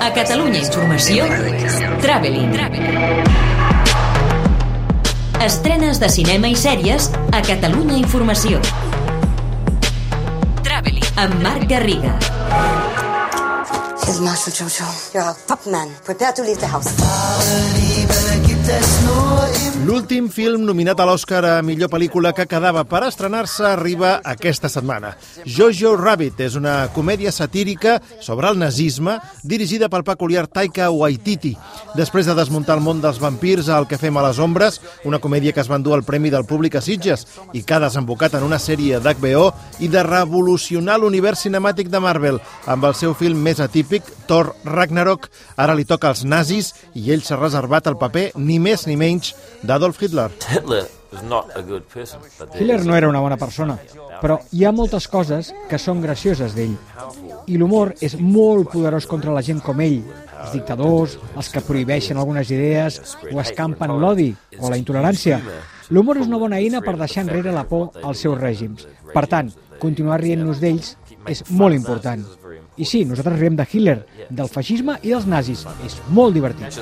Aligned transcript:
A 0.00 0.12
Catalunya 0.14 0.60
Informació, 0.60 1.26
Traveling. 2.00 2.54
Estrenes 5.44 6.00
de 6.00 6.08
cinema 6.08 6.48
i 6.48 6.56
sèries 6.56 7.10
a 7.36 7.42
Catalunya 7.44 7.98
Informació. 8.00 8.62
Traveling. 10.64 11.04
Amb 11.20 11.36
Marc 11.44 11.68
Garriga. 11.68 12.16
Here's 14.06 14.20
Marshal 14.24 14.56
Jojo. 14.56 14.88
You're 15.12 15.28
a 15.28 15.36
top 15.46 15.66
man. 15.66 15.92
Prepare 16.04 16.32
to 16.32 16.42
leave 16.48 16.60
the 16.60 16.66
house. 16.66 16.88
L'últim 19.80 20.26
film 20.28 20.66
nominat 20.68 20.98
a 21.00 21.06
l'Oscar 21.08 21.40
a 21.48 21.52
millor 21.64 21.88
pel·lícula 21.88 22.34
que 22.36 22.44
quedava 22.44 22.82
per 22.84 22.98
estrenar-se 23.06 23.64
arriba 23.64 24.10
aquesta 24.28 24.68
setmana. 24.68 25.14
Jojo 25.48 25.94
Rabbit 25.96 26.42
és 26.44 26.56
una 26.58 26.90
comèdia 26.92 27.30
satírica 27.32 27.94
sobre 28.20 28.50
el 28.50 28.58
nazisme 28.60 29.14
dirigida 29.40 29.88
pel 29.88 30.04
peculiar 30.04 30.44
Taika 30.52 30.90
Waititi. 30.92 31.54
Després 31.96 32.28
de 32.28 32.34
desmuntar 32.36 32.76
el 32.76 32.84
món 32.84 33.00
dels 33.00 33.22
vampirs 33.22 33.70
al 33.72 33.88
que 33.88 33.96
fem 33.96 34.18
a 34.20 34.26
les 34.26 34.42
ombres, 34.44 34.82
una 35.08 35.20
comèdia 35.22 35.54
que 35.56 35.64
es 35.64 35.70
va 35.70 35.78
endur 35.80 35.96
el 35.96 36.04
Premi 36.04 36.28
del 36.28 36.44
Públic 36.44 36.76
a 36.76 36.84
Sitges 36.84 37.24
i 37.56 37.64
que 37.64 37.78
ha 37.78 37.80
desembocat 37.80 38.36
en 38.36 38.44
una 38.44 38.60
sèrie 38.60 39.00
d'HBO 39.00 39.46
i 39.80 39.88
de 39.88 40.04
revolucionar 40.04 40.98
l'univers 41.00 41.46
cinemàtic 41.46 41.88
de 41.88 42.02
Marvel 42.04 42.42
amb 42.66 42.84
el 42.84 42.98
seu 43.00 43.16
film 43.16 43.40
més 43.40 43.64
atípic, 43.64 44.04
Thor 44.28 44.52
Ragnarok, 44.68 45.30
ara 45.56 45.72
li 45.74 45.88
toca 45.88 46.12
als 46.12 46.26
nazis 46.28 46.74
i 46.92 47.08
ell 47.14 47.24
s'ha 47.24 47.40
reservat 47.40 47.88
el 47.88 47.96
paper 47.96 48.28
ni 48.36 48.60
més 48.60 48.84
ni 48.86 49.00
menys 49.00 49.32
d'Adolf 49.70 50.00
Hitler. 50.02 50.30
Hitler 50.50 50.88
was 51.12 51.22
not 51.22 51.46
a 51.54 51.62
good 51.62 51.84
person. 51.86 52.18
But 52.38 52.50
there 52.50 52.58
Hitler 52.58 52.84
no 52.84 52.96
era 52.96 53.08
una 53.08 53.20
bona 53.20 53.36
persona, 53.36 53.76
però 54.20 54.40
hi 54.50 54.64
ha 54.64 54.72
moltes 54.74 55.06
coses 55.06 55.52
que 55.70 55.78
són 55.78 56.00
gracioses 56.02 56.56
d'ell. 56.56 56.74
I 57.46 57.58
l'humor 57.60 57.92
és 58.02 58.16
molt 58.18 58.72
poderós 58.72 59.06
contra 59.06 59.30
la 59.36 59.44
gent 59.46 59.62
com 59.62 59.78
ell, 59.84 60.00
els 60.40 60.56
dictadors, 60.56 61.14
els 61.36 61.52
que 61.54 61.62
prohibeixen 61.62 62.18
algunes 62.18 62.50
idees 62.50 62.98
o 63.30 63.38
escampen 63.38 63.94
l'odi 64.02 64.32
o 64.58 64.72
la 64.72 64.80
intolerància. 64.80 65.38
L'humor 65.94 66.18
és 66.18 66.26
una 66.26 66.42
bona 66.42 66.58
eina 66.58 66.82
per 66.82 66.98
deixar 66.98 67.28
enrere 67.28 67.54
la 67.54 67.62
por 67.70 67.94
als 68.02 68.26
seus 68.26 68.38
règims. 68.42 68.88
Per 69.14 69.26
tant, 69.30 69.54
continuar 69.78 70.18
rient-nos 70.18 70.58
d'ells 70.58 70.96
és 71.30 71.46
molt 71.50 71.78
important. 71.78 72.26
I 72.80 72.86
sí, 72.88 73.02
nosaltres 73.04 73.36
riem 73.36 73.56
de 73.58 73.66
Hitler, 73.68 73.98
del 74.32 74.48
feixisme 74.48 74.94
i 75.04 75.10
dels 75.12 75.26
nazis. 75.28 75.66
És 75.84 75.98
molt 76.16 76.32
divertit. 76.32 76.72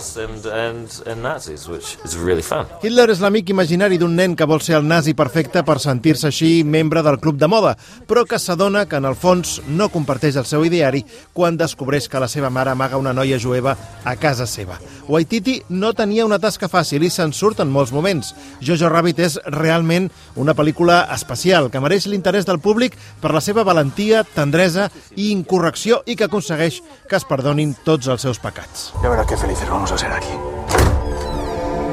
Hitler 2.85 3.07
és 3.11 3.23
l'amic 3.25 3.51
imaginari 3.51 3.99
d'un 3.99 4.15
nen 4.15 4.37
que 4.39 4.47
vol 4.47 4.63
ser 4.63 4.77
el 4.79 4.87
nazi 4.87 5.17
perfecte 5.19 5.65
per 5.67 5.81
sentir-se 5.83 6.29
així 6.31 6.51
membre 6.63 7.03
del 7.03 7.19
club 7.19 7.41
de 7.41 7.49
moda, 7.51 7.73
però 8.07 8.23
que 8.29 8.39
s'adona 8.39 8.85
que 8.87 9.01
en 9.01 9.09
el 9.11 9.17
fons 9.19 9.57
no 9.67 9.89
comparteix 9.91 10.39
el 10.39 10.47
seu 10.47 10.63
ideari 10.69 11.03
quan 11.35 11.59
descobreix 11.59 12.07
que 12.07 12.23
la 12.23 12.31
seva 12.31 12.51
mare 12.51 12.71
amaga 12.77 13.01
una 13.03 13.17
noia 13.17 13.41
jueva 13.43 13.75
a 14.05 14.15
casa 14.15 14.47
seva. 14.47 14.79
Waititi 15.09 15.57
no 15.71 15.95
tenia 15.99 16.29
una 16.29 16.39
tasca 16.39 16.69
fàcil 16.71 17.03
i 17.03 17.11
se'n 17.11 17.35
surt 17.35 17.65
en 17.65 17.75
molts 17.75 17.91
moments. 17.97 18.35
Jojo 18.63 18.93
Rabbit 18.93 19.25
és 19.25 19.39
realment 19.51 20.07
una 20.37 20.55
pel·lícula 20.55 21.01
especial 21.17 21.73
que 21.73 21.83
mereix 21.83 22.07
l'interès 22.07 22.47
del 22.47 22.63
públic 22.63 22.95
per 23.19 23.35
la 23.35 23.43
seva 23.43 23.67
valentia, 23.67 24.23
tendresa 24.37 24.91
i 25.17 25.33
incorrecció 25.33 25.88
i 26.07 26.17
que 26.17 26.29
aconsegueix 26.29 26.83
que 27.09 27.17
es 27.19 27.27
perdonin 27.29 27.75
tots 27.85 28.09
els 28.09 28.25
seus 28.29 28.41
pecats. 28.43 28.93
Ya 29.03 29.09
verás 29.09 29.27
qué 29.27 29.37
felices 29.37 29.69
vamos 29.69 29.93
a 29.93 29.99
ser 29.99 30.13
aquí. 30.13 30.58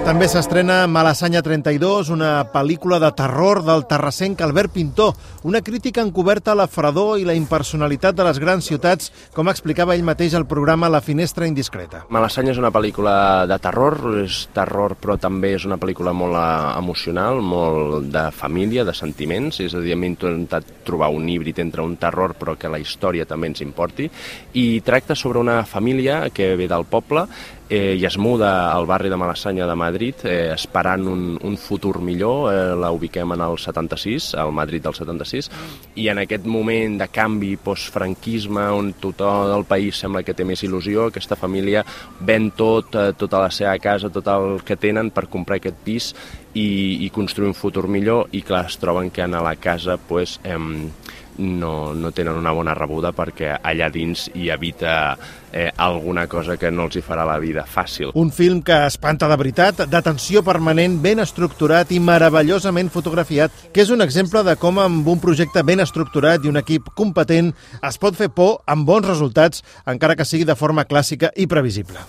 També 0.05 0.27
s'estrena 0.29 0.83
Malassanya 0.85 1.39
32, 1.41 2.11
una 2.13 2.43
pel·lícula 2.53 2.99
de 3.01 3.07
terror 3.17 3.63
del 3.65 3.87
terrassenc 3.89 4.43
Albert 4.45 4.75
Pintó, 4.75 5.07
una 5.49 5.63
crítica 5.65 6.03
encoberta 6.05 6.53
a 6.53 6.55
la 6.59 6.67
fredor 6.69 7.17
i 7.17 7.25
la 7.25 7.33
impersonalitat 7.33 8.13
de 8.13 8.27
les 8.27 8.37
grans 8.37 8.69
ciutats, 8.69 9.09
com 9.33 9.49
explicava 9.49 9.95
ell 9.97 10.05
mateix 10.05 10.35
al 10.37 10.45
programa 10.45 10.91
La 10.93 11.01
Finestra 11.01 11.49
Indiscreta. 11.49 12.03
Malassanya 12.13 12.53
és 12.53 12.61
una 12.61 12.69
pel·lícula 12.69 13.15
de 13.49 13.57
terror, 13.65 13.97
és 14.21 14.43
terror 14.53 14.93
però 15.01 15.17
també 15.17 15.55
és 15.57 15.65
una 15.65 15.79
pel·lícula 15.81 16.13
molt 16.13 16.37
eh, 16.37 16.45
emocional, 16.77 17.41
molt 17.41 18.05
de 18.13 18.27
família, 18.29 18.85
de 18.85 18.93
sentiments, 18.93 19.57
és 19.65 19.73
a 19.73 19.81
dir, 19.81 19.97
hem 19.97 20.05
intentat 20.11 20.69
trobar 20.85 21.09
un 21.17 21.25
híbrid 21.33 21.65
entre 21.65 21.81
un 21.81 21.97
terror 21.97 22.37
però 22.37 22.53
que 22.61 22.69
la 22.69 22.77
història 22.77 23.25
també 23.25 23.49
ens 23.49 23.65
importi, 23.65 24.11
i 24.53 24.69
tracta 24.85 25.17
sobre 25.17 25.41
una 25.41 25.63
família 25.65 26.27
que 26.29 26.53
ve 26.53 26.69
del 26.69 26.85
poble 26.85 27.25
eh, 27.69 27.95
i 27.97 28.05
es 28.05 28.17
muda 28.17 28.71
al 28.71 28.85
barri 28.85 29.09
de 29.09 29.17
Malassanya 29.17 29.65
de 29.65 29.75
Madrid 29.75 30.23
eh, 30.23 30.51
esperant 30.53 31.07
un, 31.07 31.23
un 31.41 31.57
futur 31.57 31.99
millor, 32.01 32.53
eh, 32.53 32.75
la 32.77 32.91
ubiquem 32.91 33.33
en 33.33 33.41
el 33.41 33.57
76, 33.57 34.33
al 34.35 34.53
Madrid 34.53 34.83
del 34.83 34.93
76, 34.93 35.49
i 35.95 36.07
en 36.11 36.21
aquest 36.21 36.45
moment 36.45 36.99
de 37.01 37.09
canvi 37.09 37.55
postfranquisme 37.57 38.67
on 38.75 38.93
tothom 39.01 39.49
del 39.51 39.65
país 39.65 39.97
sembla 40.01 40.23
que 40.23 40.35
té 40.37 40.45
més 40.45 40.63
il·lusió, 40.65 41.09
aquesta 41.09 41.37
família 41.39 41.83
ven 42.21 42.51
tot, 42.55 42.95
eh, 42.95 43.11
tota 43.17 43.41
la 43.43 43.51
seva 43.51 43.77
casa, 43.79 44.13
tot 44.13 44.27
el 44.31 44.61
que 44.65 44.77
tenen 44.77 45.11
per 45.11 45.27
comprar 45.31 45.59
aquest 45.59 45.81
pis 45.85 46.13
i, 46.53 47.05
i 47.05 47.09
construir 47.13 47.51
un 47.51 47.57
futur 47.57 47.87
millor. 47.91 48.29
I 48.31 48.41
clar, 48.45 48.65
es 48.69 48.79
troben 48.81 49.11
que 49.11 49.25
en 49.25 49.35
la 49.35 49.55
casa 49.59 49.97
pues, 49.97 50.39
em, 50.43 50.89
no, 51.37 51.93
no 51.93 52.11
tenen 52.11 52.37
una 52.37 52.53
bona 52.55 52.73
rebuda 52.77 53.11
perquè 53.15 53.55
allà 53.61 53.89
dins 53.91 54.29
hi 54.33 54.49
habita 54.49 55.15
eh, 55.51 55.71
alguna 55.75 56.27
cosa 56.27 56.57
que 56.57 56.71
no 56.71 56.87
els 56.87 56.97
hi 56.99 57.03
farà 57.05 57.25
la 57.27 57.37
vida 57.39 57.65
fàcil. 57.65 58.11
Un 58.19 58.31
film 58.35 58.61
que 58.65 58.77
espanta 58.87 59.29
de 59.31 59.37
veritat, 59.39 59.85
d'atenció 59.89 60.43
permanent, 60.45 60.99
ben 61.01 61.23
estructurat 61.23 61.91
i 61.95 61.99
meravellosament 62.03 62.91
fotografiat, 62.93 63.51
que 63.73 63.85
és 63.85 63.91
un 63.93 64.03
exemple 64.05 64.43
de 64.43 64.57
com 64.59 64.79
amb 64.83 65.07
un 65.07 65.23
projecte 65.23 65.63
ben 65.63 65.83
estructurat 65.83 66.43
i 66.43 66.51
un 66.51 66.59
equip 66.61 66.91
competent 66.95 67.53
es 67.81 67.99
pot 68.01 68.19
fer 68.19 68.29
por 68.29 68.59
amb 68.67 68.87
bons 68.87 69.07
resultats, 69.07 69.63
encara 69.87 70.15
que 70.19 70.27
sigui 70.27 70.45
de 70.45 70.59
forma 70.59 70.85
clàssica 70.85 71.31
i 71.35 71.47
previsible. 71.47 72.03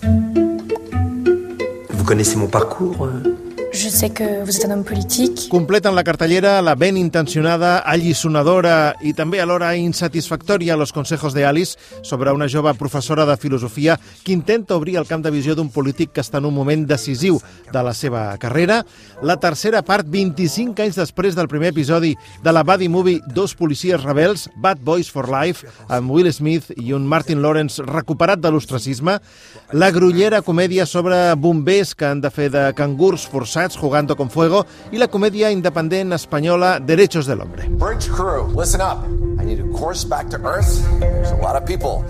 Vous 1.91 2.04
connaissez 2.06 2.36
mon 2.36 2.50
parcours 2.50 3.00
euh 3.00 3.55
Je 3.72 3.91
sais 3.91 4.10
que 4.10 4.44
vous 4.44 4.56
êtes 4.56 4.65
un 4.65 4.71
homme 4.71 4.84
politique. 4.84 5.49
Completen 5.50 5.94
la 5.94 6.04
cartellera 6.04 6.62
la 6.62 6.75
ben 6.75 6.97
intencionada, 6.97 7.77
allisonadora 7.84 8.94
i 9.04 9.12
també 9.12 9.41
alhora 9.43 9.75
insatisfactòria 9.77 10.77
Los 10.77 10.93
consejos 10.93 11.34
de 11.34 11.44
Alice 11.44 11.77
sobre 12.03 12.32
una 12.32 12.49
jove 12.49 12.72
professora 12.75 13.27
de 13.27 13.37
filosofia 13.37 13.99
que 14.25 14.32
intenta 14.32 14.77
obrir 14.77 14.97
el 14.97 15.06
camp 15.06 15.22
de 15.25 15.31
visió 15.31 15.54
d'un 15.54 15.69
polític 15.69 16.12
que 16.12 16.22
està 16.25 16.38
en 16.38 16.47
un 16.49 16.54
moment 16.54 16.87
decisiu 16.87 17.41
de 17.72 17.82
la 17.82 17.93
seva 17.93 18.38
carrera. 18.38 18.84
La 19.22 19.37
tercera 19.37 19.83
part, 19.83 20.09
25 20.09 20.81
anys 20.83 20.97
després 20.97 21.37
del 21.37 21.48
primer 21.48 21.75
episodi 21.75 22.15
de 22.43 22.53
la 22.53 22.65
buddy 22.65 22.88
movie 22.88 23.21
Dos 23.34 23.54
policies 23.54 24.03
rebels, 24.03 24.48
Bad 24.56 24.81
Boys 24.81 25.10
for 25.10 25.28
Life, 25.28 25.66
amb 25.88 26.10
Will 26.10 26.33
Smith 26.33 26.72
i 26.77 26.94
un 26.97 27.06
Martin 27.06 27.43
Lawrence 27.43 27.83
recuperat 27.84 28.41
de 28.41 28.50
l'ostracisme. 28.50 29.19
La 29.72 29.91
grullera 29.91 30.41
comèdia 30.43 30.87
sobre 30.87 31.34
bombers 31.34 31.94
que 31.94 32.06
han 32.06 32.22
de 32.25 32.31
fer 32.31 32.48
de 32.54 32.71
cangurs 32.77 33.27
forçats 33.27 33.66
jugando 33.75 34.15
con 34.15 34.31
fuego 34.31 34.65
i 34.93 34.99
la 35.03 35.09
comèdia 35.09 35.50
independent 35.50 36.12
espanyola 36.15 36.78
Derechos 36.78 37.27
del 37.27 37.41
Hombre. 37.41 37.66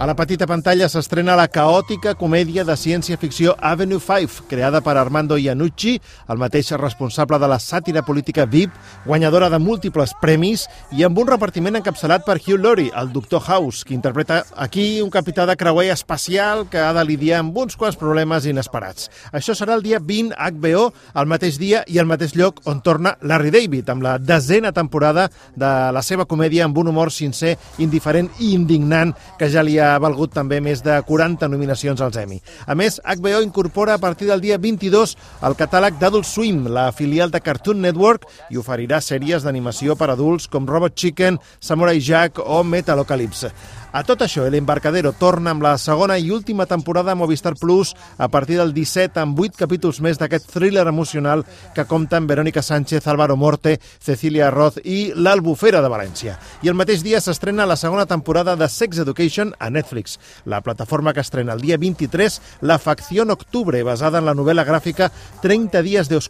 A 0.00 0.06
la 0.08 0.14
petita 0.16 0.46
pantalla 0.48 0.86
s'estrena 0.88 1.34
la 1.36 1.44
caòtica 1.52 2.14
comèdia 2.16 2.62
de 2.64 2.72
ciència-ficció 2.80 3.52
Avenue 3.60 4.00
5, 4.00 4.46
creada 4.48 4.80
per 4.80 4.94
Armando 4.96 5.36
Iannucci, 5.36 5.98
el 6.32 6.40
mateix 6.40 6.70
responsable 6.80 7.36
de 7.42 7.50
la 7.52 7.58
sàtira 7.60 8.00
política 8.06 8.46
VIP, 8.48 8.72
guanyadora 9.04 9.50
de 9.52 9.58
múltiples 9.60 10.14
premis 10.22 10.64
i 10.96 11.04
amb 11.04 11.20
un 11.20 11.28
repartiment 11.28 11.76
encapçalat 11.76 12.24
per 12.24 12.38
Hugh 12.38 12.56
Laurie, 12.56 12.92
el 12.96 13.12
Doctor 13.12 13.44
House, 13.44 13.84
que 13.84 13.92
interpreta 13.92 14.42
aquí 14.56 15.02
un 15.02 15.10
capità 15.10 15.44
de 15.44 15.58
creuer 15.60 15.90
espacial 15.92 16.64
que 16.72 16.80
ha 16.80 16.94
de 16.96 17.04
lidiar 17.04 17.42
amb 17.44 17.58
uns 17.58 17.76
quants 17.76 18.00
problemes 18.00 18.48
inesperats. 18.48 19.10
Això 19.36 19.52
serà 19.52 19.76
el 19.76 19.84
dia 19.84 20.00
20 20.00 20.32
HBO, 20.40 20.88
al 21.12 21.28
mateix 21.28 21.60
dia 21.60 21.84
i 21.86 22.00
al 22.00 22.08
mateix 22.08 22.32
lloc 22.32 22.64
on 22.64 22.80
torna 22.80 23.18
Larry 23.20 23.52
David, 23.52 23.92
amb 23.92 24.08
la 24.08 24.16
desena 24.16 24.72
temporada 24.72 25.28
de 25.54 25.74
la 25.92 26.02
seva 26.02 26.24
comèdia 26.24 26.64
amb 26.64 26.80
un 26.80 26.94
humor 26.94 27.12
sincer, 27.26 27.56
indiferent 27.82 28.30
i 28.40 28.52
indignant 28.54 29.14
que 29.38 29.50
ja 29.52 29.64
li 29.66 29.76
ha 29.82 29.94
valgut 30.02 30.34
també 30.36 30.60
més 30.64 30.82
de 30.86 30.96
40 31.06 31.50
nominacions 31.52 32.00
als 32.00 32.18
Emmy. 32.20 32.40
A 32.66 32.74
més, 32.78 33.00
HBO 33.04 33.42
incorpora 33.44 33.96
a 33.96 34.02
partir 34.02 34.30
del 34.30 34.42
dia 34.44 34.58
22 34.62 35.16
el 35.46 35.58
catàleg 35.58 35.98
d'Adult 36.00 36.28
Swim, 36.28 36.66
la 36.72 36.90
filial 36.92 37.32
de 37.34 37.42
Cartoon 37.42 37.82
Network, 37.84 38.26
i 38.50 38.60
oferirà 38.60 39.00
sèries 39.02 39.46
d'animació 39.46 39.96
per 39.98 40.10
adults 40.12 40.48
com 40.50 40.68
Robot 40.68 40.96
Chicken, 40.96 41.40
Samurai 41.60 42.00
Jack 42.00 42.40
o 42.42 42.62
Metalocalypse. 42.64 43.52
A 43.96 44.02
tot 44.04 44.20
això, 44.20 44.44
El 44.44 44.52
Embarcadero 44.58 45.14
torna 45.16 45.54
amb 45.54 45.62
la 45.64 45.70
segona 45.80 46.18
i 46.20 46.26
última 46.30 46.66
temporada 46.68 47.12
a 47.12 47.16
Movistar 47.16 47.54
Plus 47.56 47.94
a 48.18 48.26
partir 48.28 48.58
del 48.58 48.74
17 48.76 49.22
amb 49.22 49.38
8 49.40 49.56
capítols 49.56 50.02
més 50.04 50.18
d'aquest 50.20 50.50
thriller 50.52 50.82
emocional 50.84 51.46
que 51.72 51.86
compten 51.88 52.26
Verónica 52.28 52.60
Sánchez, 52.60 53.06
Álvaro 53.08 53.38
Morte, 53.40 53.78
Cecilia 53.80 54.50
Roth 54.50 54.82
i 54.84 55.14
l'Albufera 55.16 55.80
de 55.80 55.88
València. 55.88 56.34
I 56.60 56.68
el 56.68 56.76
mateix 56.76 57.00
dia 57.06 57.22
s'estrena 57.24 57.64
la 57.64 57.78
segona 57.80 58.04
temporada 58.04 58.52
de 58.54 58.68
Sex 58.68 59.00
Education 59.00 59.54
a 59.58 59.70
Netflix, 59.70 60.18
la 60.44 60.60
plataforma 60.60 61.14
que 61.14 61.24
estrena 61.24 61.54
el 61.54 61.64
dia 61.64 61.78
23 61.78 62.38
La 62.68 62.76
Facció 62.78 63.24
Octubre, 63.32 63.82
basada 63.82 64.20
en 64.20 64.28
la 64.28 64.36
novel·la 64.36 64.66
gràfica 64.68 65.08
30 65.40 65.80
dies 65.80 66.12
de 66.12 66.20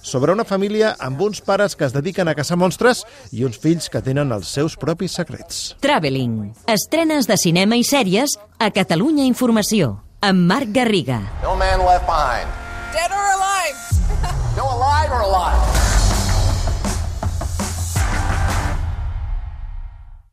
sobre 0.00 0.32
una 0.32 0.48
família 0.48 0.96
amb 0.98 1.20
uns 1.20 1.42
pares 1.42 1.76
que 1.76 1.84
es 1.84 1.92
dediquen 1.92 2.28
a 2.28 2.34
caçar 2.34 2.56
monstres 2.56 3.04
i 3.30 3.44
uns 3.44 3.60
fills 3.60 3.90
que 3.90 4.00
tenen 4.00 4.32
els 4.32 4.48
seus 4.48 4.78
propis 4.80 5.12
secrets. 5.12 5.76
Traveling. 5.84 6.54
Estrenes 6.94 7.26
de 7.26 7.34
cinema 7.42 7.74
i 7.74 7.82
sèries 7.82 8.36
a 8.62 8.68
Catalunya 8.70 9.26
Informació. 9.26 9.96
amb 10.22 10.46
Marc 10.46 10.70
Garriga. 10.70 11.18
No 11.42 11.56
man 11.58 11.82
left 11.84 12.06
behind. 12.06 12.63